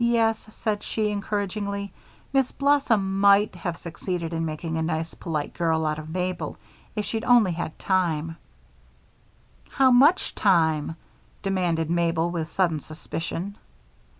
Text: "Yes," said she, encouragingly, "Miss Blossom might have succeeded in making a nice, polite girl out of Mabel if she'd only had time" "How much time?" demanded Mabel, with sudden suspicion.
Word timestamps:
"Yes," 0.00 0.40
said 0.52 0.82
she, 0.82 1.08
encouragingly, 1.10 1.92
"Miss 2.32 2.50
Blossom 2.50 3.20
might 3.20 3.54
have 3.54 3.76
succeeded 3.76 4.32
in 4.32 4.44
making 4.44 4.76
a 4.76 4.82
nice, 4.82 5.14
polite 5.14 5.54
girl 5.54 5.86
out 5.86 6.00
of 6.00 6.10
Mabel 6.10 6.56
if 6.96 7.04
she'd 7.04 7.22
only 7.22 7.52
had 7.52 7.78
time" 7.78 8.38
"How 9.78 9.92
much 9.92 10.34
time?" 10.34 10.96
demanded 11.44 11.88
Mabel, 11.90 12.28
with 12.32 12.48
sudden 12.50 12.80
suspicion. 12.80 13.56